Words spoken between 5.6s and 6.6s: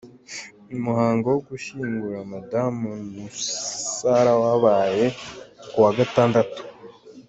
ku wa gatandatu.